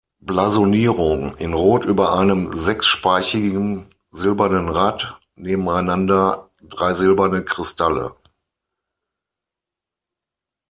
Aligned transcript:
Blasonierung: 0.19 1.35
"In 1.37 1.53
Rot 1.53 1.85
über 1.85 2.13
einem 2.17 2.47
sechsspeichigen 2.47 3.93
silbernen 4.09 4.67
Rad 4.69 5.19
nebeneinander 5.35 6.49
drei 6.59 6.95
silberne 6.95 7.45
Kristalle. 7.45 8.15